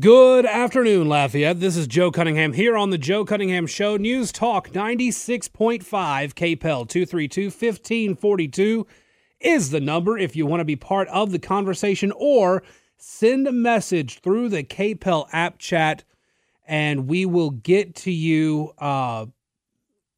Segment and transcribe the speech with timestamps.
[0.00, 1.60] Good afternoon, Lafayette.
[1.60, 3.96] This is Joe Cunningham here on the Joe Cunningham Show.
[3.96, 8.84] News Talk 96.5 KPEL 232 1542
[9.38, 12.64] is the number if you want to be part of the conversation or
[12.96, 16.02] send a message through the KPEL app chat
[16.66, 19.26] and we will get to you uh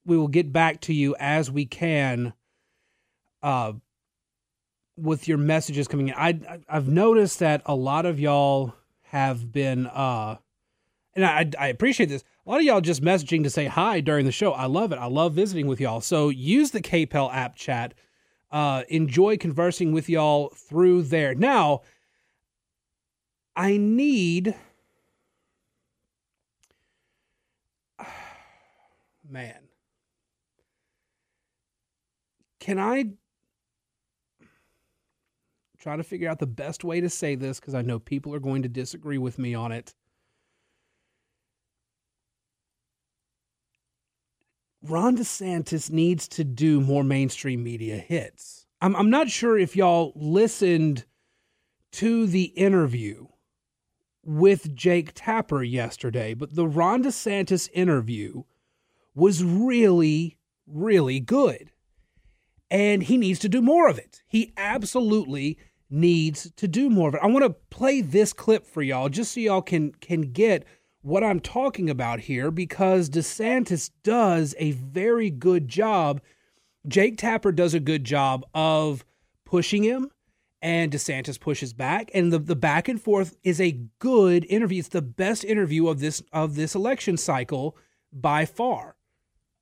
[0.07, 2.32] we will get back to you as we can
[3.43, 3.75] uh
[4.96, 6.14] with your messages coming in.
[6.16, 6.41] I
[6.71, 8.73] I've noticed that a lot of y'all
[9.11, 10.37] have been uh
[11.15, 12.23] and I I appreciate this.
[12.47, 14.53] A lot of y'all just messaging to say hi during the show.
[14.53, 14.97] I love it.
[14.97, 16.01] I love visiting with y'all.
[16.01, 17.95] So use the KPEL app chat.
[18.51, 21.35] Uh enjoy conversing with y'all through there.
[21.35, 21.80] Now,
[23.57, 24.55] I need
[29.29, 29.69] man.
[32.61, 33.13] Can I
[35.78, 38.41] try to figure out the best way to say this because I know people are
[38.41, 39.95] going to disagree with me on it.
[44.82, 48.66] Ron DeSantis needs to do more mainstream media hits.
[48.80, 51.04] I'm, I'm not sure if y'all listened
[51.92, 53.26] to the interview
[54.24, 58.45] with Jake Tapper yesterday, but the Ron DeSantis interview
[59.15, 61.73] was really, really good.
[62.70, 64.22] And he needs to do more of it.
[64.28, 65.59] He absolutely
[65.91, 67.21] needs to do more of it.
[67.22, 70.65] I want to play this clip for y'all just so y'all can can get
[71.03, 76.21] what I'm talking about here because DeSantis does a very good job.
[76.87, 79.05] Jake Tapper does a good job of
[79.44, 80.11] pushing him
[80.61, 84.81] and DeSantis pushes back and the, the back and forth is a good interview.
[84.81, 87.77] It's the best interview of this of this election cycle
[88.12, 88.97] by far.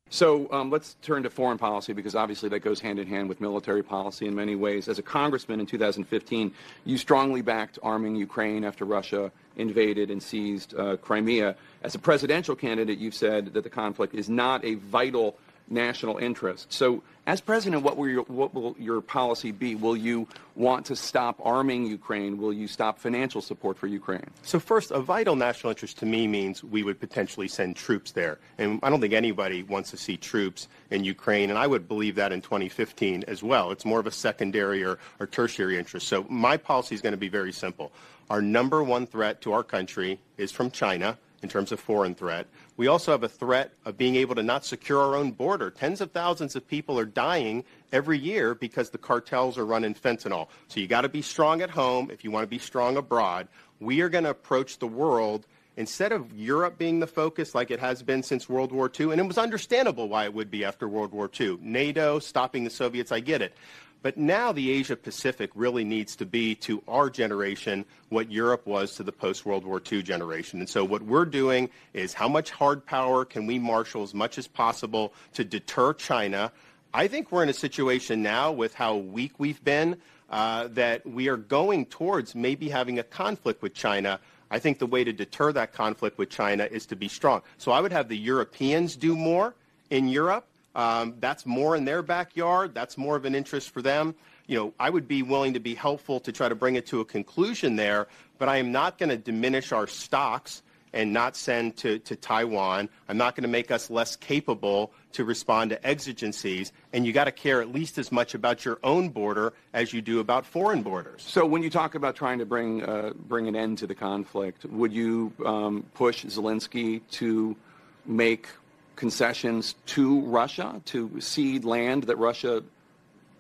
[0.09, 3.41] So um, let's turn to foreign policy because obviously that goes hand in hand with
[3.41, 4.89] military policy in many ways.
[4.89, 6.53] As a congressman in 2015,
[6.85, 11.57] you strongly backed arming Ukraine after Russia invaded and seized uh, Crimea.
[11.83, 15.37] As a presidential candidate, you've said that the conflict is not a vital
[15.69, 16.72] national interest.
[16.72, 19.74] So, as president, what will your what will your policy be?
[19.74, 22.39] Will you want to stop arming Ukraine?
[22.39, 24.27] Will you stop financial support for Ukraine?
[24.42, 28.39] So, first, a vital national interest to me means we would potentially send troops there,
[28.58, 32.14] and I don't think anybody wants to see troops in Ukraine, and I would believe
[32.14, 33.73] that in 2015 as well.
[33.73, 36.07] It's more of a secondary or, or tertiary interest.
[36.07, 37.91] So, my policy is going to be very simple.
[38.30, 42.47] Our number one threat to our country is from China in terms of foreign threat.
[42.77, 45.70] We also have a threat of being able to not secure our own border.
[45.70, 50.48] Tens of thousands of people are dying every year because the cartels are running fentanyl.
[50.69, 53.48] So you got to be strong at home if you want to be strong abroad.
[53.80, 57.80] We are going to approach the world instead of Europe being the focus like it
[57.80, 60.89] has been since World War II, and it was understandable why it would be after
[60.89, 61.58] World War II.
[61.61, 63.55] NATO, stopping the Soviets, I get it.
[64.02, 68.95] But now the Asia Pacific really needs to be to our generation what Europe was
[68.96, 70.61] to the post World War II generation.
[70.61, 74.39] And so what we're doing is how much hard power can we marshal as much
[74.39, 76.52] as possible to deter China?
[76.95, 79.96] I think we're in a situation now with how weak we've been
[80.30, 84.20] uh, that we are going towards maybe having a conflict with China.
[84.51, 87.42] I think the way to deter that conflict with China is to be strong.
[87.58, 89.55] So I would have the Europeans do more
[89.90, 90.46] in Europe.
[90.77, 92.75] Um, that's more in their backyard.
[92.75, 94.14] That's more of an interest for them.
[94.47, 97.01] You know, I would be willing to be helpful to try to bring it to
[97.01, 98.07] a conclusion there,
[98.39, 102.89] but I am not going to diminish our stocks and not send to, to Taiwan.
[103.09, 106.73] I'm not going to make us less capable to respond to exigencies.
[106.92, 110.01] And you got to care at least as much about your own border as you
[110.01, 111.23] do about foreign borders.
[111.23, 114.67] So when you talk about trying to bring uh, bring an end to the conflict,
[114.67, 117.57] would you um, push Zelensky to
[118.05, 118.48] make
[118.96, 122.62] concessions to Russia to cede land that Russia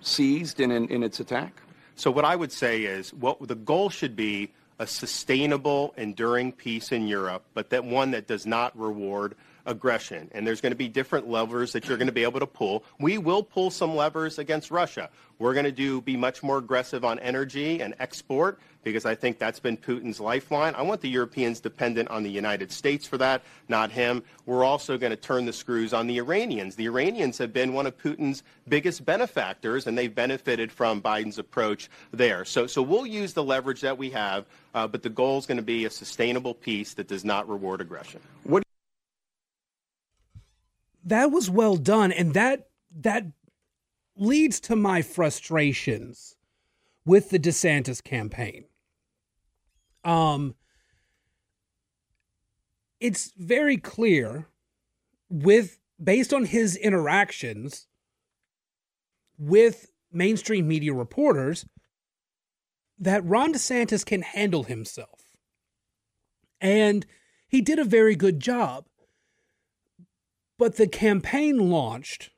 [0.00, 1.60] seized in, in, in its attack?
[1.96, 6.92] So what I would say is what the goal should be a sustainable, enduring peace
[6.92, 9.34] in Europe, but that one that does not reward
[9.66, 10.30] aggression.
[10.32, 12.84] And there's going to be different levers that you're going to be able to pull.
[12.98, 15.10] We will pull some levers against Russia.
[15.38, 19.40] We're going to do be much more aggressive on energy and export because I think
[19.40, 20.74] that's been Putin's lifeline.
[20.76, 24.22] I want the Europeans dependent on the United States for that, not him.
[24.46, 26.76] We're also going to turn the screws on the Iranians.
[26.76, 31.90] The Iranians have been one of Putin's biggest benefactors, and they've benefited from Biden's approach
[32.12, 32.44] there.
[32.44, 35.56] So, so we'll use the leverage that we have, uh, but the goal is going
[35.56, 38.20] to be a sustainable peace that does not reward aggression.
[38.44, 38.62] What
[41.06, 43.24] that was well done and that that
[44.16, 46.36] leads to my frustrations
[47.04, 48.64] with the DeSantis campaign.
[50.04, 50.54] Um
[53.00, 54.48] it's very clear
[55.28, 57.86] with based on his interactions
[59.38, 61.66] with mainstream media reporters
[62.98, 65.36] that Ron DeSantis can handle himself.
[66.60, 67.04] And
[67.48, 68.86] he did a very good job.
[70.58, 72.30] But the campaign launched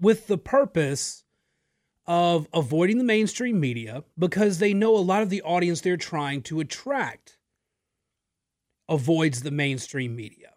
[0.00, 1.24] with the purpose
[2.06, 6.42] of avoiding the mainstream media because they know a lot of the audience they're trying
[6.42, 7.38] to attract
[8.88, 10.52] avoids the mainstream media.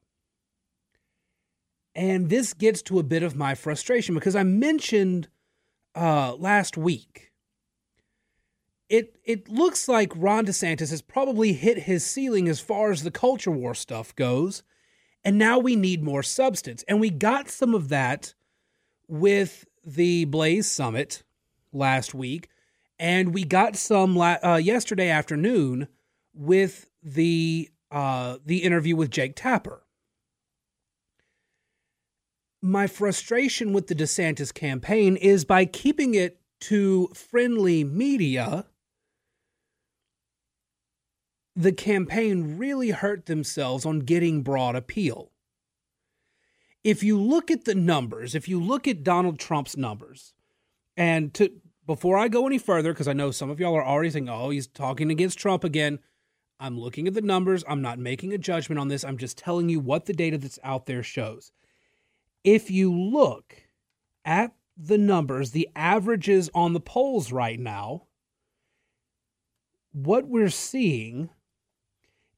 [1.94, 5.28] And this gets to a bit of my frustration because I mentioned
[5.94, 7.32] uh, last week.
[8.88, 13.12] It it looks like Ron DeSantis has probably hit his ceiling as far as the
[13.12, 14.64] culture war stuff goes,
[15.24, 16.84] and now we need more substance.
[16.88, 18.34] And we got some of that
[19.08, 21.24] with the Blaze Summit
[21.74, 22.50] last week,
[23.00, 25.88] and we got some la- uh, yesterday afternoon
[26.34, 29.84] with the uh, the interview with Jake Tapper.
[32.62, 38.66] My frustration with the DeSantis campaign is by keeping it to friendly media,
[41.56, 45.32] the campaign really hurt themselves on getting broad appeal.
[46.84, 50.34] If you look at the numbers, if you look at Donald Trump's numbers,
[50.98, 51.52] and to
[51.86, 54.50] before I go any further, because I know some of y'all are already saying, oh,
[54.50, 56.00] he's talking against Trump again.
[56.60, 57.64] I'm looking at the numbers.
[57.68, 59.04] I'm not making a judgment on this.
[59.04, 61.52] I'm just telling you what the data that's out there shows.
[62.44, 63.64] If you look
[64.24, 68.04] at the numbers, the averages on the polls right now,
[69.92, 71.30] what we're seeing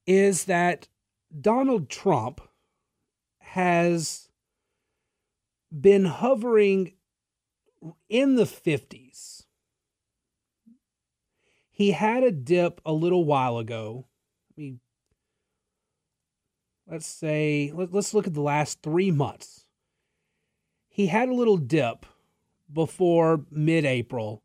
[0.05, 0.87] is that
[1.39, 2.41] Donald Trump
[3.39, 4.29] has
[5.71, 6.93] been hovering
[8.09, 9.45] in the 50s.
[11.71, 14.05] He had a dip a little while ago
[14.55, 14.77] me
[16.87, 19.65] let's say let, let's look at the last three months.
[20.89, 22.05] He had a little dip
[22.71, 24.43] before mid-April,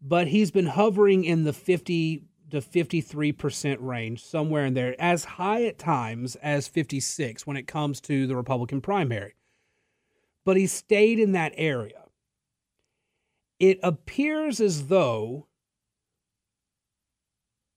[0.00, 5.64] but he's been hovering in the 50 to 53% range, somewhere in there, as high
[5.64, 9.34] at times as 56 when it comes to the Republican primary.
[10.44, 12.04] But he stayed in that area.
[13.58, 15.46] It appears as though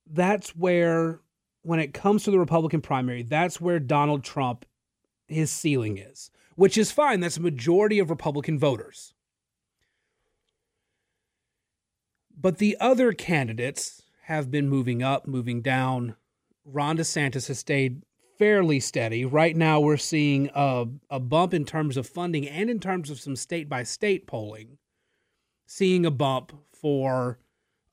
[0.06, 1.22] that's where
[1.62, 4.66] when it comes to the Republican primary, that's where Donald Trump,
[5.28, 7.22] his ceiling is, which is fine.
[7.22, 9.14] That's a majority of Republican voters.
[12.38, 16.16] But the other candidates have been moving up, moving down.
[16.64, 18.02] Ron DeSantis has stayed
[18.38, 19.26] fairly steady.
[19.26, 23.20] Right now, we're seeing a, a bump in terms of funding and in terms of
[23.20, 24.78] some state by state polling,
[25.66, 27.40] seeing a bump for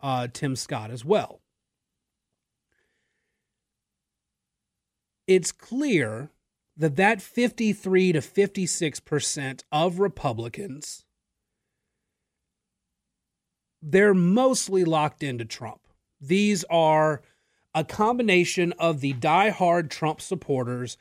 [0.01, 1.43] uh, Tim Scott as well.
[5.27, 6.31] it's clear
[6.77, 11.05] that that 53 to 56% of Republicans
[13.85, 15.82] they're mostly locked into Trump.
[16.23, 17.21] These are
[17.75, 20.97] a combination of the die-hard Trump supporters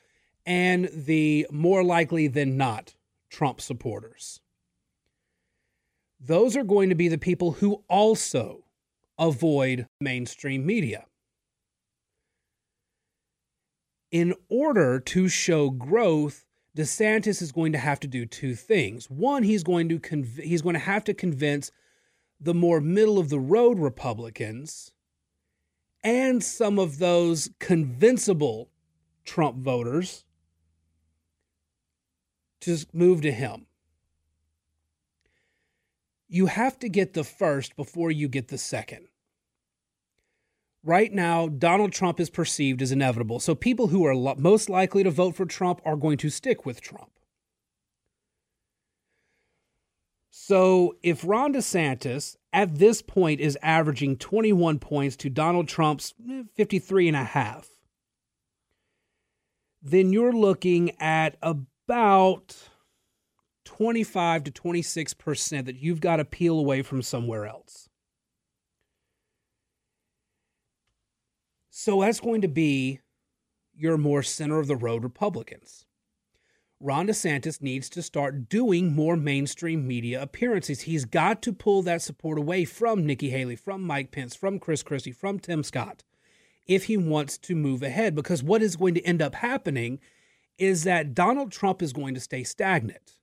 [0.45, 2.95] and the more likely than not
[3.29, 4.41] Trump supporters.
[6.19, 8.65] Those are going to be the people who also
[9.17, 11.05] avoid mainstream media
[14.11, 16.45] in order to show growth,
[16.77, 19.09] DeSantis is going to have to do two things.
[19.09, 21.71] One, he's going to conv- he's going to have to convince
[22.39, 24.91] the more middle of the road Republicans
[26.03, 28.69] and some of those convincible
[29.23, 30.25] Trump voters
[32.61, 33.65] to move to him.
[36.27, 39.07] You have to get the first before you get the second
[40.83, 43.39] right now, Donald Trump is perceived as inevitable.
[43.39, 46.65] So people who are lo- most likely to vote for Trump are going to stick
[46.65, 47.11] with Trump.
[50.29, 56.43] So if Ron DeSantis at this point is averaging 21 points to Donald Trump's eh,
[56.55, 57.69] 53 and a half,
[59.81, 62.55] then you're looking at about
[63.65, 67.89] 25 to 26% that you've got to peel away from somewhere else.
[71.69, 72.99] So that's going to be
[73.73, 75.85] your more center of the road Republicans.
[76.83, 80.81] Ron DeSantis needs to start doing more mainstream media appearances.
[80.81, 84.81] He's got to pull that support away from Nikki Haley, from Mike Pence, from Chris
[84.81, 86.03] Christie, from Tim Scott,
[86.65, 88.15] if he wants to move ahead.
[88.15, 89.99] Because what is going to end up happening
[90.57, 93.19] is that Donald Trump is going to stay stagnant.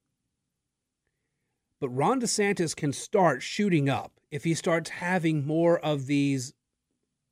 [1.81, 6.53] But Ron DeSantis can start shooting up if he starts having more of these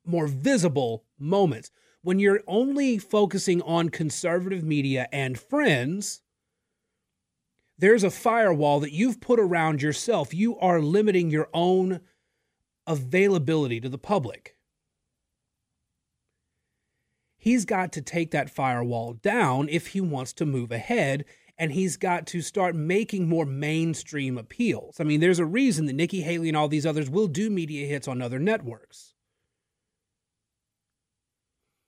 [0.04, 1.70] more visible moments.
[2.06, 6.22] When you're only focusing on conservative media and friends,
[7.76, 10.32] there's a firewall that you've put around yourself.
[10.32, 11.98] You are limiting your own
[12.86, 14.56] availability to the public.
[17.46, 21.24] he's got to take that firewall down if he wants to move ahead
[21.58, 24.98] and he's got to start making more mainstream appeals.
[25.00, 27.86] I mean, there's a reason that Nikki Haley and all these others will do media
[27.86, 29.15] hits on other networks.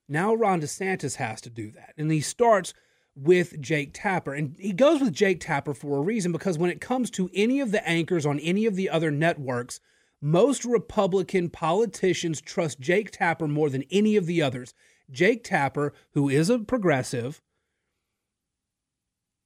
[0.08, 1.94] Now Ron DeSantis has to do that.
[1.96, 2.72] And he starts
[3.14, 4.32] with Jake Tapper.
[4.32, 7.60] And he goes with Jake Tapper for a reason because when it comes to any
[7.60, 9.80] of the anchors on any of the other networks,
[10.20, 14.74] most Republican politicians trust Jake Tapper more than any of the others.
[15.10, 17.42] Jake Tapper, who is a progressive,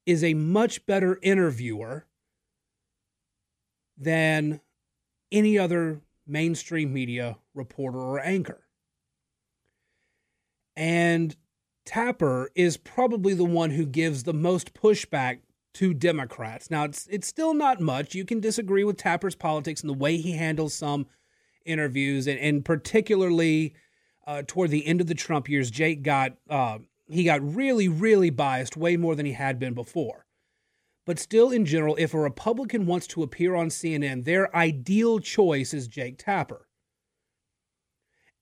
[0.06, 2.06] is a much better interviewer
[3.96, 4.60] than
[5.30, 8.64] any other mainstream media reporter or anchor.
[10.76, 11.36] And
[11.84, 15.40] Tapper is probably the one who gives the most pushback
[15.74, 16.70] to Democrats.
[16.70, 18.14] Now, it's it's still not much.
[18.14, 21.06] You can disagree with Tapper's politics and the way he handles some
[21.64, 23.74] interviews, and, and particularly
[24.26, 28.30] uh, toward the end of the Trump years, Jake got uh, he got really, really
[28.30, 30.26] biased, way more than he had been before.
[31.04, 35.74] But still, in general, if a Republican wants to appear on CNN, their ideal choice
[35.74, 36.68] is Jake Tapper.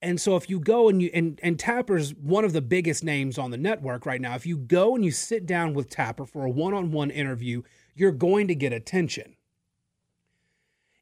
[0.01, 3.37] And so if you go and you and and Tapper's one of the biggest names
[3.37, 4.35] on the network right now.
[4.35, 7.61] If you go and you sit down with Tapper for a one-on-one interview,
[7.93, 9.35] you're going to get attention.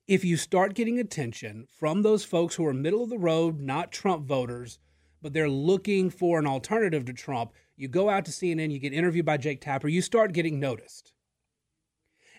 [0.07, 3.91] If you start getting attention from those folks who are middle of the road, not
[3.91, 4.79] Trump voters,
[5.21, 8.91] but they're looking for an alternative to Trump, you go out to CNN, you get
[8.91, 11.13] interviewed by Jake Tapper, you start getting noticed.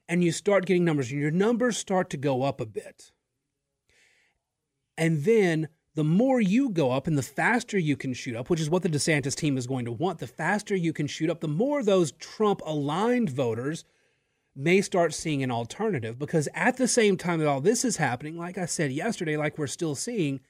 [0.08, 3.12] And you start getting numbers, and your numbers start to go up a bit.
[4.98, 8.60] And then the more you go up and the faster you can shoot up, which
[8.60, 11.40] is what the DeSantis team is going to want, the faster you can shoot up,
[11.40, 13.84] the more those Trump aligned voters
[14.54, 16.18] may start seeing an alternative.
[16.18, 19.58] Because at the same time that all this is happening, like I said yesterday, like
[19.58, 20.40] we're still seeing,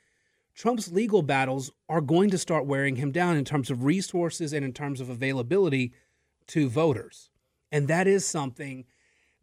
[0.54, 4.64] Trump's legal battles are going to start wearing him down in terms of resources and
[4.64, 5.92] in terms of availability
[6.48, 7.30] to voters.
[7.72, 8.84] And that is something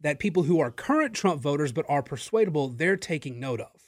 [0.00, 3.87] that people who are current Trump voters but are persuadable, they're taking note of.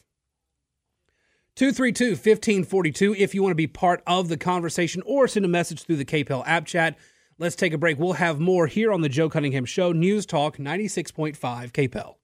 [1.61, 5.83] 232 1542 if you want to be part of the conversation or send a message
[5.83, 6.97] through the KPEL app chat.
[7.37, 7.99] Let's take a break.
[7.99, 12.15] We'll have more here on the Joe Cunningham Show, News Talk 96.5 KPEL.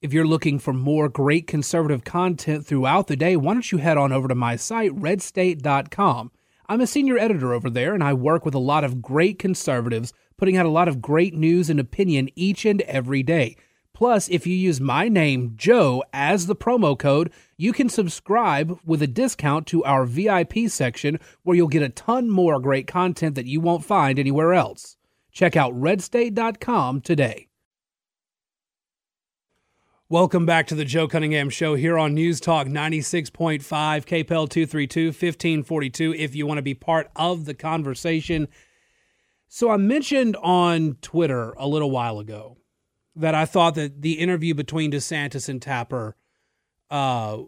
[0.00, 3.98] If you're looking for more great conservative content throughout the day, why don't you head
[3.98, 6.30] on over to my site, redstate.com.
[6.68, 10.12] I'm a senior editor over there, and I work with a lot of great conservatives,
[10.36, 13.56] putting out a lot of great news and opinion each and every day.
[13.94, 19.02] Plus, if you use my name, Joe, as the promo code, you can subscribe with
[19.02, 23.46] a discount to our VIP section where you'll get a ton more great content that
[23.46, 24.96] you won't find anywhere else.
[25.30, 27.48] Check out redstate.com today.
[30.08, 36.14] Welcome back to the Joe Cunningham Show here on News Talk 96.5, KPEL 232 1542.
[36.14, 38.48] If you want to be part of the conversation.
[39.48, 42.58] So, I mentioned on Twitter a little while ago
[43.14, 46.16] that I thought that the interview between DeSantis and Tapper
[46.90, 47.38] uh,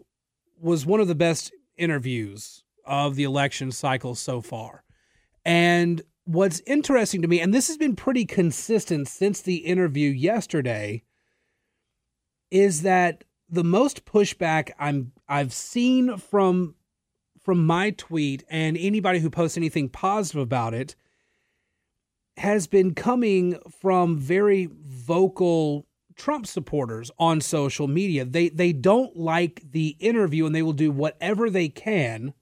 [0.59, 4.83] was one of the best interviews of the election cycle so far.
[5.43, 11.03] And what's interesting to me, and this has been pretty consistent since the interview yesterday,
[12.51, 16.75] is that the most pushback I'm I've seen from
[17.41, 20.95] from my tweet and anybody who posts anything positive about it
[22.37, 28.25] has been coming from very vocal Trump supporters on social media.
[28.25, 32.33] They they don't like the interview and they will do whatever they can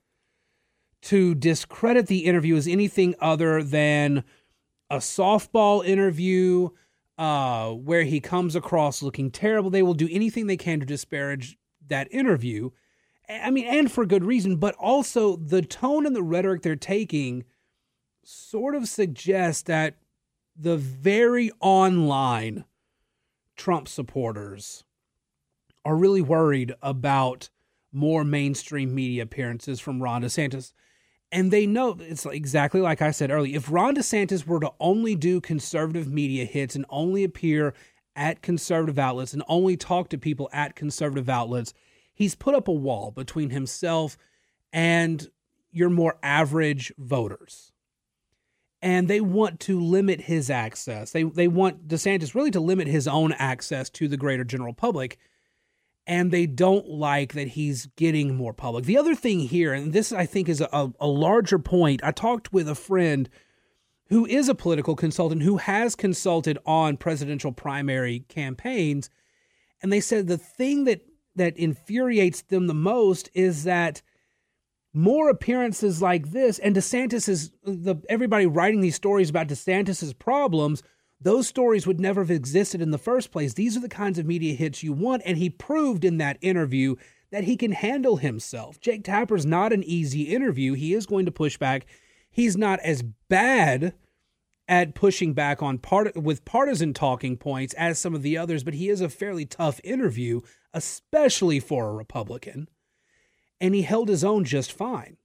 [1.04, 4.24] to discredit the interview as anything other than
[4.90, 6.70] a softball interview
[7.18, 9.70] uh, where he comes across looking terrible.
[9.70, 11.58] They will do anything they can to disparage
[11.88, 12.70] that interview.
[13.28, 17.44] I mean, and for good reason, but also the tone and the rhetoric they're taking
[18.24, 19.96] sort of suggests that
[20.56, 22.66] the very online
[23.56, 24.84] Trump supporters
[25.86, 27.50] are really worried about
[27.92, 30.74] more mainstream media appearances from Ron DeSantis.
[31.32, 33.58] And they know it's exactly like I said earlier.
[33.58, 37.74] If Ron DeSantis were to only do conservative media hits and only appear
[38.16, 41.74] at conservative outlets and only talk to people at conservative outlets,
[42.14, 44.18] he's put up a wall between himself
[44.72, 45.30] and
[45.72, 47.73] your more average voters
[48.84, 51.12] and they want to limit his access.
[51.12, 55.18] They they want DeSantis really to limit his own access to the greater general public,
[56.06, 58.84] and they don't like that he's getting more public.
[58.84, 62.04] The other thing here, and this I think is a, a larger point.
[62.04, 63.30] I talked with a friend
[64.10, 69.10] who is a political consultant who has consulted on presidential primary campaigns,
[69.82, 71.06] and they said the thing that
[71.38, 74.02] that infuriates them the most is that
[74.94, 80.84] more appearances like this, and DeSantis is the everybody writing these stories about DeSantis's problems.
[81.20, 83.54] Those stories would never have existed in the first place.
[83.54, 86.96] These are the kinds of media hits you want, and he proved in that interview
[87.32, 88.80] that he can handle himself.
[88.80, 90.74] Jake Tapper's not an easy interview.
[90.74, 91.88] He is going to push back.
[92.30, 93.96] He's not as bad
[94.68, 98.76] at pushing back on part with partisan talking points as some of the others, but
[98.76, 100.42] he is a fairly tough interview,
[100.74, 102.70] especially for a Republican
[103.60, 105.18] and he held his own just fine.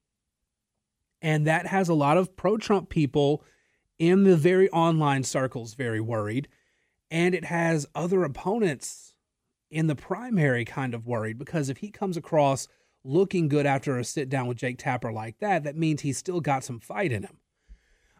[1.21, 3.43] And that has a lot of pro Trump people
[3.97, 6.47] in the very online circles very worried.
[7.11, 9.15] And it has other opponents
[9.69, 12.67] in the primary kind of worried because if he comes across
[13.03, 16.39] looking good after a sit down with Jake Tapper like that, that means he's still
[16.41, 17.37] got some fight in him.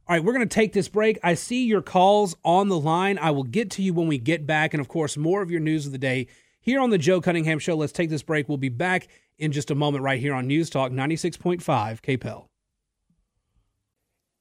[0.08, 1.20] All right, we're going to take this break.
[1.22, 3.20] I see your calls on the line.
[3.20, 4.74] I will get to you when we get back.
[4.74, 6.28] And of course, more of your news of the day
[6.60, 7.76] here on the Joe Cunningham Show.
[7.76, 8.50] Let's take this break.
[8.50, 9.08] We'll be back
[9.40, 11.62] in just a moment right here on News Talk 96.5
[12.02, 12.46] KPEL.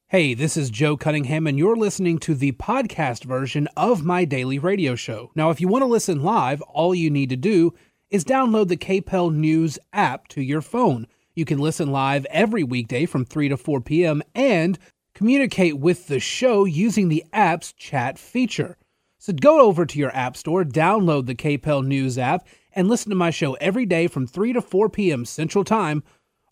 [0.09, 4.59] Hey, this is Joe Cunningham, and you're listening to the podcast version of my daily
[4.59, 5.31] radio show.
[5.35, 7.73] Now, if you want to listen live, all you need to do
[8.09, 11.07] is download the KPEL News app to your phone.
[11.35, 14.21] You can listen live every weekday from 3 to 4 p.m.
[14.35, 14.77] and
[15.13, 18.77] communicate with the show using the app's chat feature.
[19.19, 23.15] So go over to your app store, download the KPEL News app, and listen to
[23.15, 25.25] my show every day from 3 to 4 p.m.
[25.25, 26.03] Central Time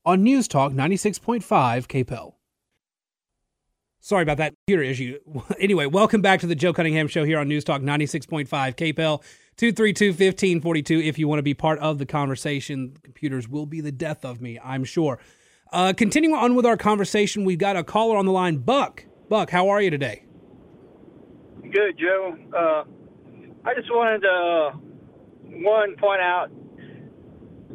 [0.05, 2.33] on News Talk 96.5 KPEL.
[3.99, 5.19] Sorry about that computer issue.
[5.59, 9.21] Anyway, welcome back to the Joe Cunningham Show here on News Talk 96.5 KPEL
[9.57, 10.99] 232 1542.
[11.01, 14.39] If you want to be part of the conversation, computers will be the death of
[14.39, 15.19] me, I'm sure.
[15.73, 19.03] Uh, continuing on with our conversation, we've got a caller on the line, Buck.
[19.29, 20.23] Buck, how are you today?
[21.63, 22.37] Good, Joe.
[22.55, 22.83] Uh,
[23.65, 24.86] I just wanted to uh,
[25.49, 26.49] one point out,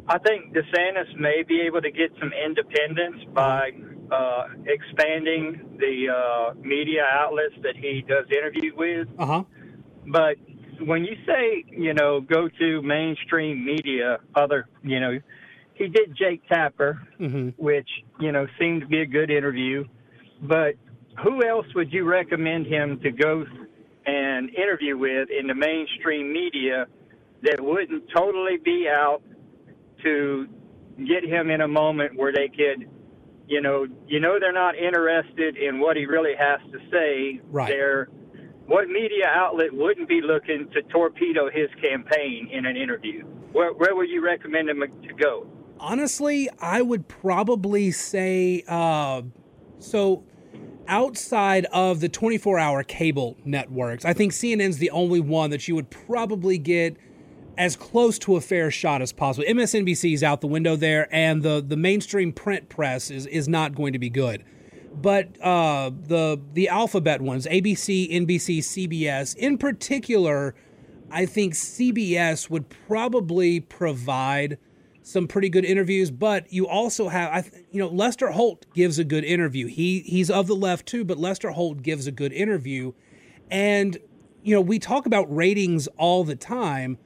[0.07, 3.71] I think DeSantis may be able to get some independence by
[4.11, 9.07] uh, expanding the uh, media outlets that he does interviews with.
[9.17, 9.43] Uh huh.
[10.05, 10.35] But
[10.85, 15.19] when you say, you know, go to mainstream media, other, you know,
[15.75, 17.49] he did Jake Tapper, mm-hmm.
[17.57, 19.85] which, you know, seemed to be a good interview.
[20.41, 20.75] But
[21.23, 23.45] who else would you recommend him to go
[24.05, 26.87] and interview with in the mainstream media
[27.43, 29.21] that wouldn't totally be out
[30.01, 30.47] to
[30.97, 32.89] get him in a moment where they could,
[33.47, 37.41] you know, you know they're not interested in what he really has to say.
[37.51, 37.69] Right.
[37.69, 38.09] They're
[38.65, 43.25] what media outlet wouldn't be looking to torpedo his campaign in an interview?
[43.51, 45.47] Where, where would you recommend him to go?
[45.79, 49.23] Honestly, I would probably say uh,
[49.79, 50.23] so.
[50.85, 55.75] Outside of the 24 hour cable networks, I think CNN's the only one that you
[55.75, 56.97] would probably get
[57.57, 59.45] as close to a fair shot as possible.
[59.47, 63.75] MSNBC is out the window there, and the the mainstream print press is is not
[63.75, 64.43] going to be good.
[64.93, 70.55] But uh, the the alphabet ones, ABC, NBC, CBS, in particular,
[71.11, 74.57] I think CBS would probably provide
[75.01, 76.11] some pretty good interviews.
[76.11, 79.67] But you also have, I you know, Lester Holt gives a good interview.
[79.67, 82.93] He he's of the left too, but Lester Holt gives a good interview,
[83.49, 83.97] and
[84.43, 86.97] you know we talk about ratings all the time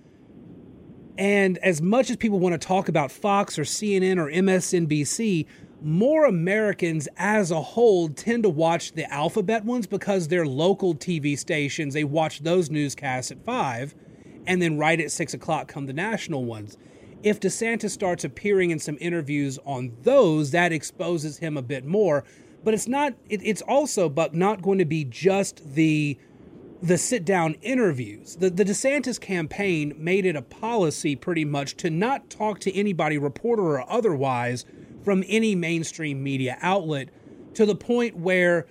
[1.18, 5.46] and as much as people want to talk about Fox or CNN or MSNBC,
[5.82, 11.38] more Americans as a whole tend to watch the alphabet ones because they're local TV
[11.38, 11.94] stations.
[11.94, 13.96] They watch those newscasts at 5
[14.46, 16.78] and then right at 6 o'clock come the national ones.
[17.24, 22.24] If DeSantis starts appearing in some interviews on those, that exposes him a bit more.
[22.64, 26.18] But it's not, it, it's also, but not going to be just the
[26.82, 28.36] the sit down interviews.
[28.36, 33.18] The, the DeSantis campaign made it a policy pretty much to not talk to anybody,
[33.18, 34.66] reporter or otherwise,
[35.04, 37.10] from any mainstream media outlet
[37.56, 38.68] to the point where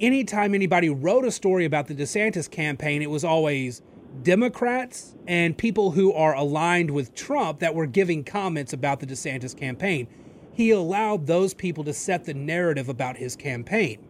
[0.00, 3.82] anytime anybody wrote a story about the DeSantis campaign, it was always
[4.22, 9.56] Democrats and people who are aligned with Trump that were giving comments about the DeSantis
[9.56, 10.06] campaign.
[10.52, 14.06] He allowed those people to set the narrative about his campaign.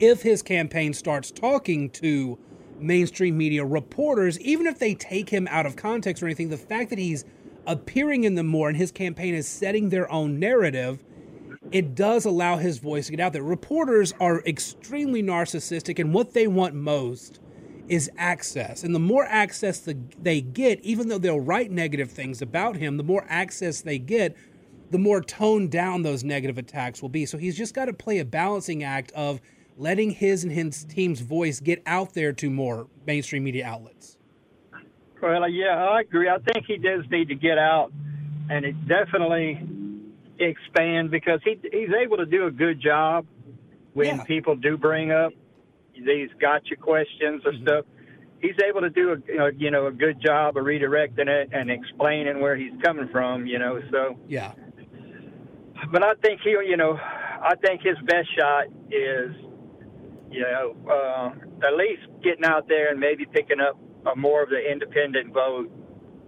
[0.00, 2.38] If his campaign starts talking to
[2.80, 6.90] mainstream media reporters, even if they take him out of context or anything, the fact
[6.90, 7.24] that he's
[7.66, 11.02] appearing in them more and his campaign is setting their own narrative,
[11.70, 13.42] it does allow his voice to get out there.
[13.42, 17.40] Reporters are extremely narcissistic, and what they want most
[17.88, 18.84] is access.
[18.84, 22.96] And the more access the, they get, even though they'll write negative things about him,
[22.96, 24.36] the more access they get,
[24.90, 27.26] the more toned down those negative attacks will be.
[27.26, 29.40] So he's just got to play a balancing act of
[29.78, 34.18] letting his and his team's voice get out there to more mainstream media outlets.
[35.22, 36.28] Well, uh, yeah, I agree.
[36.28, 37.92] I think he does need to get out,
[38.50, 39.60] and it definitely
[40.38, 43.26] expand because he he's able to do a good job
[43.94, 44.24] when Yeah.
[44.24, 45.32] people do bring up
[45.94, 47.62] these gotcha questions or mm-hmm.
[47.62, 47.84] stuff.
[48.40, 51.70] He's able to do a you you know a good job of redirecting it and
[51.70, 53.46] explaining where he's coming from.
[53.46, 54.52] You know, so Yeah.
[55.90, 59.34] but I think he, you know, I think his best shot is,
[60.30, 64.50] you know, uh, at least getting out there and maybe picking up uh, more of
[64.50, 65.70] the independent vote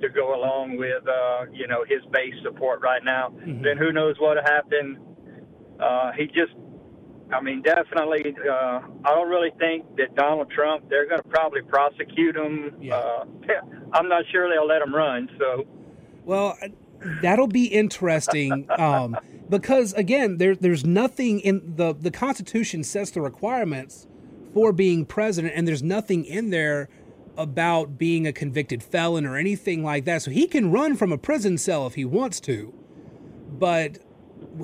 [0.01, 3.33] to go along with, uh, you know, his base support right now.
[3.45, 4.99] Then who knows what'll happen?
[5.79, 6.53] Uh, he just,
[7.33, 8.35] I mean, definitely.
[8.49, 10.89] Uh, I don't really think that Donald Trump.
[10.89, 12.77] They're going to probably prosecute him.
[12.81, 12.97] Yeah.
[12.97, 13.25] Uh,
[13.93, 15.29] I'm not sure they'll let him run.
[15.39, 15.67] So.
[16.25, 16.59] Well,
[17.23, 19.17] that'll be interesting um,
[19.51, 24.07] because again, there, there's nothing in the the Constitution sets the requirements
[24.55, 26.89] for being president, and there's nothing in there
[27.37, 30.23] about being a convicted felon or anything like that.
[30.23, 32.73] So he can run from a prison cell if he wants to,
[33.59, 33.99] but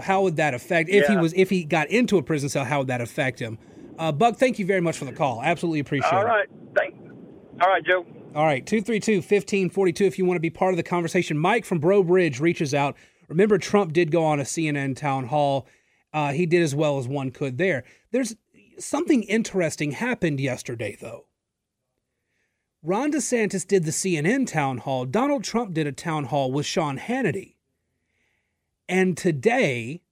[0.03, 2.65] how would that affect if he was if he got into a prison cell?
[2.65, 3.59] How would that affect him?
[3.99, 5.43] Uh, Buck, thank you very much for the call.
[5.43, 6.27] Absolutely appreciate All it.
[6.27, 6.49] right.
[6.77, 6.95] Thank.
[7.63, 8.05] All right, Joe.
[8.35, 11.39] All right, 232 1542 if you want to be part of the conversation.
[11.39, 12.95] Mike from Breaux Bridge reaches out.
[13.29, 15.67] Remember, Trump did go on a CNN town hall.
[16.13, 17.85] Uh, he did as well as one could there.
[18.11, 18.37] There's
[18.79, 21.27] something interesting happened yesterday, though.
[22.83, 25.05] Ron DeSantis did the CNN town hall.
[25.07, 27.57] Donald Trump did a town hall with Sean Hannity.
[28.89, 30.03] And today,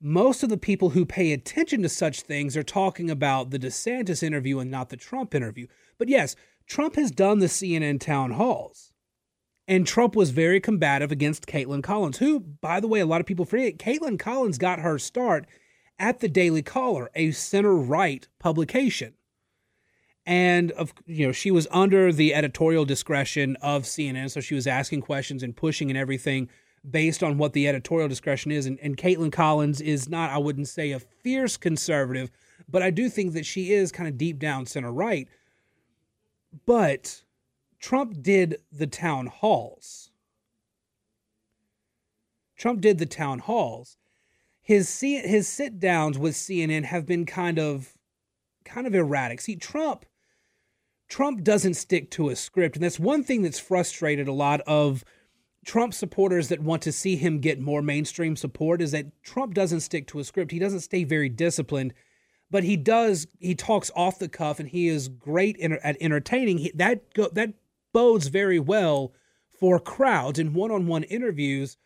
[0.00, 4.22] most of the people who pay attention to such things are talking about the DeSantis
[4.22, 5.66] interview and not the Trump interview.
[5.98, 8.92] But yes, Trump has done the CNN town halls.
[9.68, 13.26] And Trump was very combative against Kaitlan Collins, who, by the way, a lot of
[13.26, 15.46] people forget, Kaitlan Collins got her start
[15.98, 19.14] at the Daily Caller, a center right publication.
[20.24, 24.66] And of you know, she was under the editorial discretion of CNN, so she was
[24.66, 26.48] asking questions and pushing and everything
[26.88, 28.66] based on what the editorial discretion is.
[28.66, 32.30] And, and Kaitlan Collins is not, I wouldn't say, a fierce conservative,
[32.68, 35.28] but I do think that she is kind of deep down center right.
[36.64, 37.22] But
[37.86, 40.10] Trump did the town halls.
[42.56, 43.96] Trump did the town halls.
[44.60, 47.96] His C- his sit downs with CNN have been kind of
[48.64, 49.40] kind of erratic.
[49.40, 50.04] See, Trump
[51.08, 55.04] Trump doesn't stick to a script, and that's one thing that's frustrated a lot of
[55.64, 59.82] Trump supporters that want to see him get more mainstream support is that Trump doesn't
[59.82, 60.50] stick to a script.
[60.50, 61.94] He doesn't stay very disciplined,
[62.50, 63.28] but he does.
[63.38, 66.58] He talks off the cuff, and he is great at entertaining.
[66.58, 67.54] He, that go, that
[67.96, 69.14] bodes very well
[69.58, 71.78] for crowds in one-on-one interviews.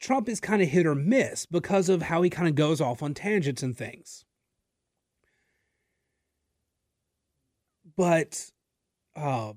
[0.00, 3.02] Trump is kind of hit or miss because of how he kind of goes off
[3.02, 4.24] on tangents and things.
[7.94, 8.52] But
[9.14, 9.52] uh,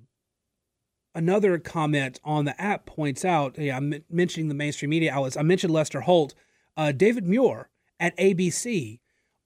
[1.16, 5.38] another comment on the app points out, yeah, I'm mentioning the mainstream media outlets.
[5.38, 6.36] I mentioned Lester Holt.
[6.76, 9.00] Uh, David Muir at ABC,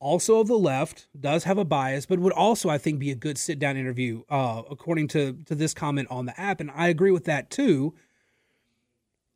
[0.03, 3.15] also of the left, does have a bias, but would also, I think, be a
[3.15, 6.59] good sit down interview, uh, according to, to this comment on the app.
[6.59, 7.93] And I agree with that too.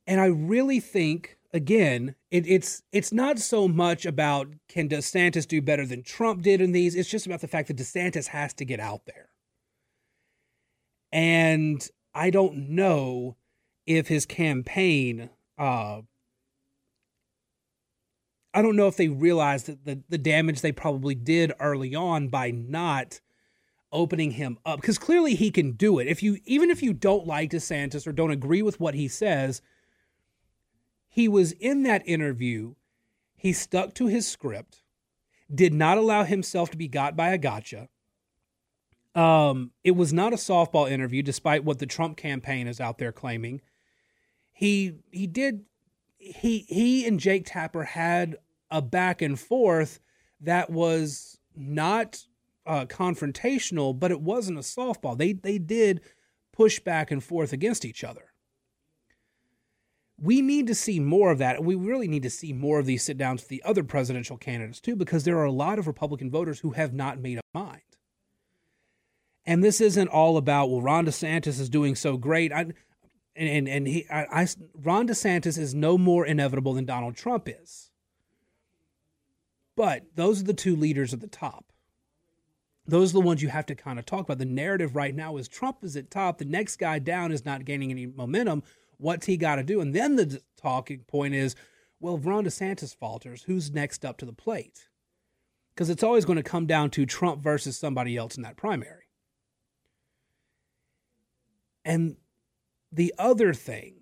[0.05, 5.61] And I really think, again, it, it's it's not so much about can DeSantis do
[5.61, 6.95] better than Trump did in these.
[6.95, 9.29] It's just about the fact that DeSantis has to get out there.
[11.11, 13.37] And I don't know
[13.85, 16.01] if his campaign, uh,
[18.57, 22.27] I don't know if they realized that the, the damage they probably did early on
[22.27, 23.21] by not
[23.91, 26.07] opening him up because clearly he can do it.
[26.07, 29.61] If you even if you don't like DeSantis or don't agree with what he says,
[31.07, 32.73] he was in that interview.
[33.35, 34.81] He stuck to his script,
[35.53, 37.89] did not allow himself to be got by a gotcha.
[39.13, 43.11] Um, it was not a softball interview, despite what the Trump campaign is out there
[43.11, 43.61] claiming.
[44.51, 45.65] He he did
[46.17, 48.37] he he and Jake Tapper had
[48.69, 49.99] a back and forth
[50.41, 52.25] that was not
[52.65, 55.17] uh, confrontational, but it wasn't a softball.
[55.17, 56.01] They they did
[56.51, 58.33] push back and forth against each other.
[60.19, 61.57] We need to see more of that.
[61.57, 64.37] And we really need to see more of these sit downs with the other presidential
[64.37, 67.45] candidates too, because there are a lot of Republican voters who have not made up
[67.53, 67.81] mind.
[69.45, 72.51] And this isn't all about well, Ron DeSantis is doing so great.
[72.51, 72.75] I, and
[73.35, 77.91] and, and he, I, I, Ron DeSantis is no more inevitable than Donald Trump is.
[79.77, 81.71] But those are the two leaders at the top.
[82.87, 84.39] Those are the ones you have to kind of talk about.
[84.39, 86.39] The narrative right now is Trump is at top.
[86.39, 88.63] The next guy down is not gaining any momentum.
[88.97, 89.79] What's he got to do?
[89.79, 91.55] And then the talking point is,
[91.99, 94.87] well, if Ron DeSantis falters, who's next up to the plate?
[95.75, 99.05] Because it's always going to come down to Trump versus somebody else in that primary.
[101.85, 102.17] And
[102.91, 103.93] the other thing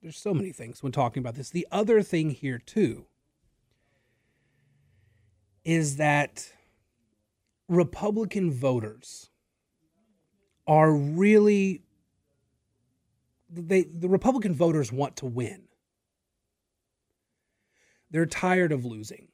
[0.00, 1.50] there's so many things when talking about this.
[1.50, 3.06] The other thing here too
[5.64, 6.50] is that
[7.68, 9.30] Republican voters
[10.66, 11.82] are really
[13.50, 15.64] they the Republican voters want to win.
[18.10, 19.28] They're tired of losing.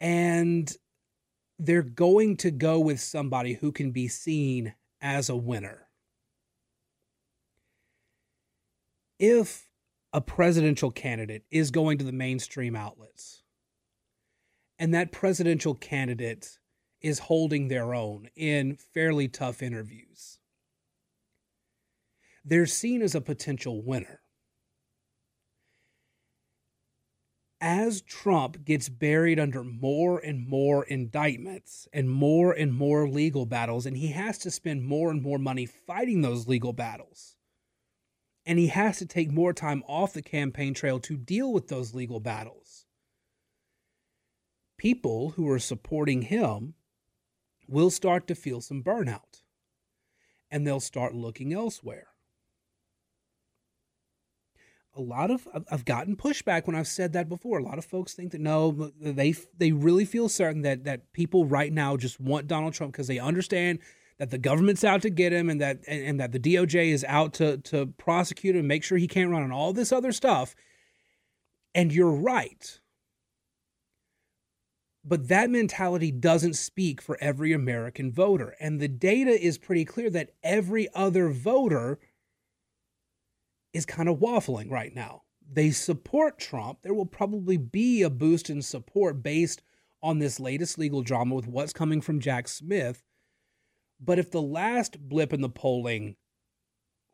[0.00, 0.74] And
[1.58, 5.88] they're going to go with somebody who can be seen as a winner.
[9.18, 9.66] If
[10.16, 13.42] a presidential candidate is going to the mainstream outlets
[14.78, 16.58] and that presidential candidate
[17.02, 20.38] is holding their own in fairly tough interviews,
[22.46, 24.20] they're seen as a potential winner.
[27.58, 33.86] as Trump gets buried under more and more indictments and more and more legal battles,
[33.86, 37.35] and he has to spend more and more money fighting those legal battles,
[38.46, 41.94] and he has to take more time off the campaign trail to deal with those
[41.94, 42.86] legal battles,
[44.78, 46.74] people who are supporting him
[47.68, 49.42] will start to feel some burnout
[50.50, 52.08] and they'll start looking elsewhere
[54.96, 57.58] a lot of I've gotten pushback when I've said that before.
[57.58, 61.44] A lot of folks think that no, they they really feel certain that that people
[61.44, 63.78] right now just want Donald Trump because they understand
[64.18, 67.04] that the government's out to get him and that and, and, that the DOJ is
[67.04, 70.54] out to to prosecute him make sure he can't run and all this other stuff.
[71.74, 72.80] And you're right.
[75.04, 78.56] But that mentality doesn't speak for every American voter.
[78.58, 82.00] And the data is pretty clear that every other voter
[83.72, 85.22] is kind of waffling right now.
[85.48, 86.82] They support Trump.
[86.82, 89.62] There will probably be a boost in support based
[90.02, 93.04] on this latest legal drama with what's coming from Jack Smith.
[93.98, 96.16] But if the last blip in the polling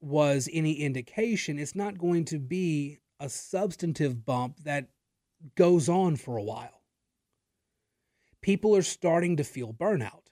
[0.00, 4.88] was any indication, it's not going to be a substantive bump that
[5.54, 6.82] goes on for a while.
[8.40, 10.22] People are starting to feel burnout.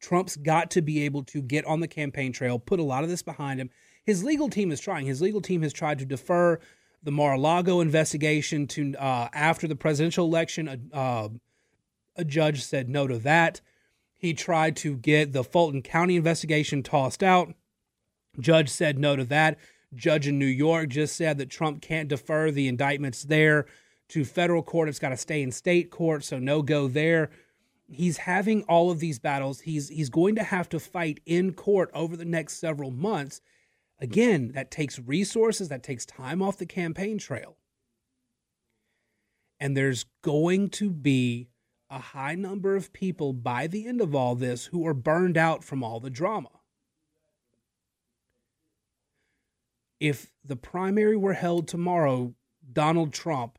[0.00, 3.10] Trump's got to be able to get on the campaign trail, put a lot of
[3.10, 3.70] this behind him,
[4.04, 5.06] his legal team is trying.
[5.06, 6.58] His legal team has tried to defer
[7.02, 10.90] the Mar-a-Lago investigation to uh, after the presidential election.
[10.92, 11.28] Uh,
[12.16, 13.60] a judge said no to that.
[14.22, 17.52] He tried to get the Fulton County investigation tossed out.
[18.40, 19.58] Judge said no to that.
[19.94, 23.66] Judge in New York just said that Trump can't defer the indictments there
[24.08, 24.88] to federal court.
[24.88, 27.30] It's got to stay in state court, so no go there.
[27.86, 29.60] He's having all of these battles.
[29.60, 33.42] He's he's going to have to fight in court over the next several months
[34.02, 37.56] Again, that takes resources, that takes time off the campaign trail.
[39.60, 41.50] And there's going to be
[41.92, 45.62] a high number of people by the end of all this who are burned out
[45.62, 46.48] from all the drama.
[50.00, 52.34] If the primary were held tomorrow,
[52.72, 53.58] Donald Trump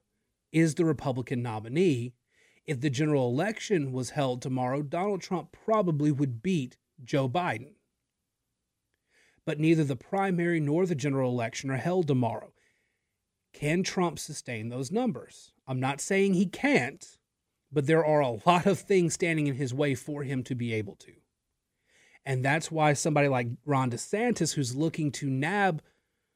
[0.52, 2.14] is the Republican nominee.
[2.66, 7.76] If the general election was held tomorrow, Donald Trump probably would beat Joe Biden
[9.46, 12.54] but neither the primary nor the general election are held tomorrow.
[13.54, 15.52] Can Trump sustain those numbers?
[15.68, 17.18] I'm not saying he can't,
[17.74, 20.74] but there are a lot of things standing in his way for him to be
[20.74, 21.14] able to.
[22.26, 25.82] And that's why somebody like Ron DeSantis, who's looking to nab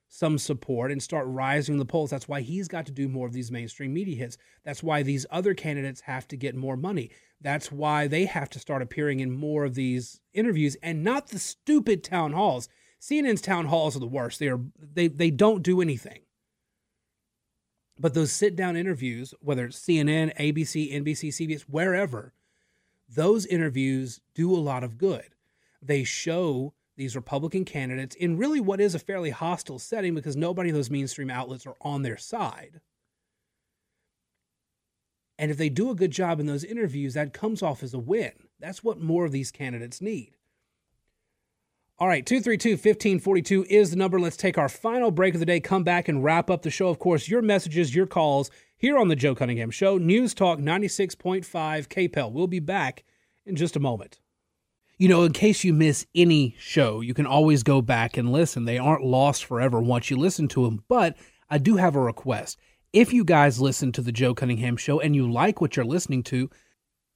[0.10, 3.34] some support and start rising the polls, that's why he's got to do more of
[3.34, 4.38] these mainstream media hits.
[4.66, 7.12] That's why these other candidates have to get more money.
[7.40, 11.40] That's why they have to start appearing in more of these interviews and not the
[11.40, 12.68] stupid town halls.
[13.02, 14.40] CNN's town halls are the worst.
[14.40, 16.22] They are they they don't do anything.
[18.00, 22.34] But those sit down interviews, whether it's CNN, ABC, NBC, CBS, wherever,
[23.10, 25.30] those interviews do a lot of good.
[25.82, 30.70] They show these Republican candidates in really what is a fairly hostile setting because nobody
[30.70, 32.82] of those mainstream outlets are on their side.
[35.40, 38.00] And if they do a good job in those interviews, that comes off as a
[38.00, 38.32] win.
[38.60, 40.36] That's what more of these candidates need.
[42.00, 44.20] All right, 232 1542 is the number.
[44.20, 46.90] Let's take our final break of the day, come back and wrap up the show.
[46.90, 51.44] Of course, your messages, your calls here on The Joe Cunningham Show, News Talk 96.5
[51.88, 52.32] KPEL.
[52.32, 53.04] We'll be back
[53.48, 54.20] in just a moment.
[55.00, 58.66] You know, in case you miss any show, you can always go back and listen.
[58.66, 60.84] They aren't lost forever once you listen to them.
[60.88, 61.18] But
[61.50, 62.60] I do have a request.
[62.94, 66.22] If you guys listen to The Joe Cunningham Show and you like what you're listening
[66.26, 66.52] to,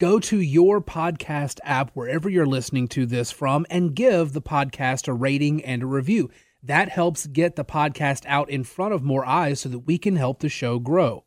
[0.02, 5.08] go to your podcast app, wherever you're listening to this from, and give the podcast
[5.08, 6.28] a rating and a review.
[6.64, 10.16] That helps get the podcast out in front of more eyes so that we can
[10.16, 11.24] help the show grow.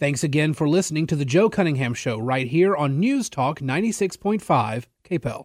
[0.00, 4.84] Thanks again for listening to The Joe Cunningham Show right here on News Talk 96.5
[5.04, 5.44] KPEL.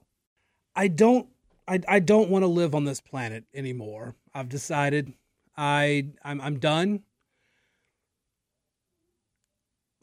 [0.74, 1.28] I don't
[1.68, 4.16] I, I don't want to live on this planet anymore.
[4.34, 5.12] I've decided
[5.58, 7.04] I I'm I'm done.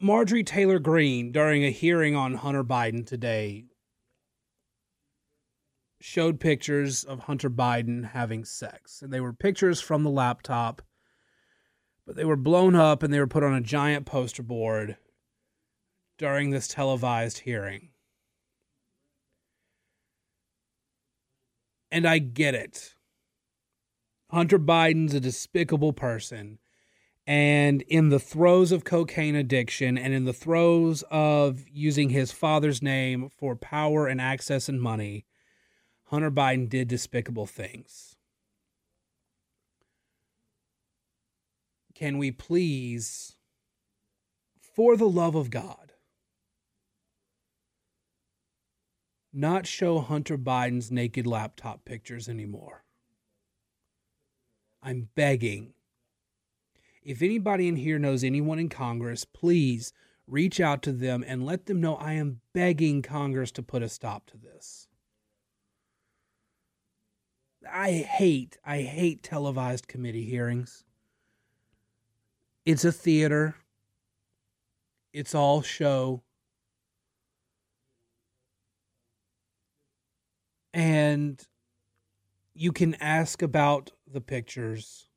[0.01, 3.65] Marjorie Taylor Greene during a hearing on Hunter Biden today
[5.99, 9.01] showed pictures of Hunter Biden having sex.
[9.01, 10.81] And they were pictures from the laptop,
[12.05, 14.95] but they were blown up and they were put on a giant poster board
[16.17, 17.89] during this televised hearing.
[21.91, 22.93] And I get it.
[24.31, 26.59] Hunter Biden's a despicable person.
[27.29, 32.81] And in the throes of cocaine addiction and in the throes of using his father's
[32.81, 35.27] name for power and access and money,
[36.05, 38.15] Hunter Biden did despicable things.
[41.93, 43.35] Can we please,
[44.59, 45.93] for the love of God,
[49.31, 52.85] not show Hunter Biden's naked laptop pictures anymore?
[54.81, 55.75] I'm begging.
[57.09, 59.93] If anybody in here knows anyone in Congress, please
[60.27, 63.89] reach out to them and let them know I am begging Congress to put a
[63.89, 64.87] stop to this.
[67.67, 70.83] I hate, I hate televised committee hearings.
[72.63, 73.55] It's a theater.
[75.11, 76.21] It's all show.
[80.75, 81.43] And
[82.53, 85.08] you can ask about the pictures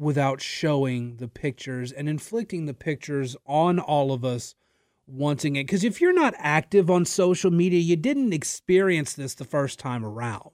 [0.00, 4.54] without showing the pictures and inflicting the pictures on all of us
[5.06, 5.66] wanting it.
[5.66, 10.02] Because if you're not active on social media, you didn't experience this the first time
[10.02, 10.52] around.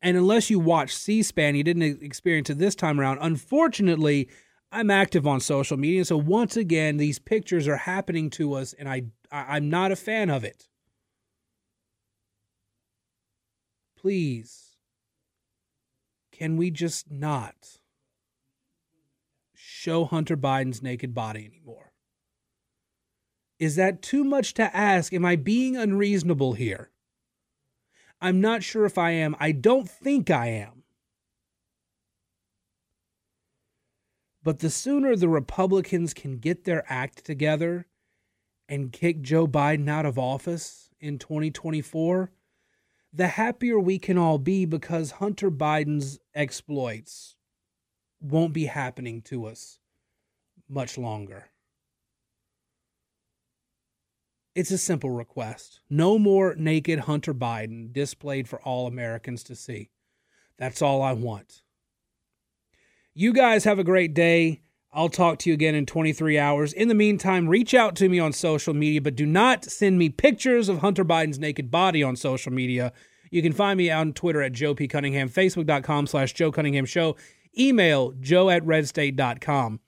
[0.00, 3.18] And unless you watch C SPAN, you didn't experience it this time around.
[3.20, 4.30] Unfortunately,
[4.72, 6.06] I'm active on social media.
[6.06, 9.96] So once again, these pictures are happening to us, and I, I I'm not a
[9.96, 10.68] fan of it.
[13.94, 14.69] Please,
[16.40, 17.80] can we just not
[19.54, 21.92] show Hunter Biden's naked body anymore?
[23.58, 25.12] Is that too much to ask?
[25.12, 26.92] Am I being unreasonable here?
[28.22, 29.36] I'm not sure if I am.
[29.38, 30.84] I don't think I am.
[34.42, 37.86] But the sooner the Republicans can get their act together
[38.66, 42.32] and kick Joe Biden out of office in 2024,
[43.12, 47.36] the happier we can all be because Hunter Biden's exploits
[48.20, 49.78] won't be happening to us
[50.68, 51.46] much longer.
[54.54, 55.80] It's a simple request.
[55.88, 59.90] No more naked Hunter Biden displayed for all Americans to see.
[60.58, 61.62] That's all I want.
[63.14, 64.60] You guys have a great day.
[64.92, 66.72] I'll talk to you again in 23 hours.
[66.72, 70.08] In the meantime, reach out to me on social media, but do not send me
[70.08, 72.92] pictures of Hunter Biden's naked body on social media.
[73.30, 74.88] You can find me on Twitter at Joe P.
[74.88, 77.16] Cunningham, Facebook.com slash Joe Cunningham Show,
[77.56, 79.78] email joe at redstate.com.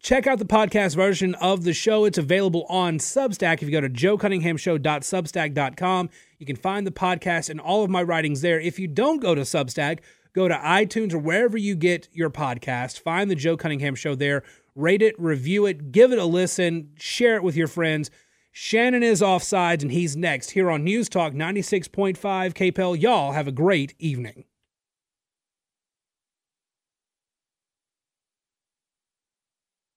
[0.00, 2.04] Check out the podcast version of the show.
[2.04, 3.54] It's available on Substack.
[3.54, 8.40] If you go to joecunninghamshow.substack.com, you can find the podcast and all of my writings
[8.40, 8.60] there.
[8.60, 9.98] If you don't go to Substack,
[10.38, 13.00] go to iTunes or wherever you get your podcast.
[13.00, 14.44] Find the Joe Cunningham Show there.
[14.76, 18.08] Rate it, review it, give it a listen, share it with your friends.
[18.52, 23.00] Shannon is offsides and he's next here on News Talk 96.5 KPEL.
[23.00, 24.44] Y'all have a great evening.